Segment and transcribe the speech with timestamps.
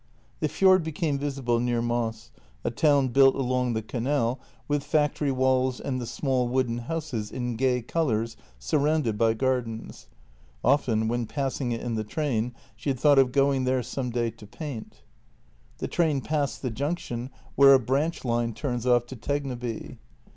[0.39, 2.31] The fjord became visible near Moss,
[2.63, 6.79] a town built along the JENNY 235 canal, with factory walls and the small wooden
[6.79, 10.07] houses in gay colours surrounded by gardens.
[10.63, 14.31] Often when passing it in the train she had thought of going there some day
[14.31, 15.03] to paint.
[15.77, 19.99] The train passed the junction where a branch line turns off to Tegneby.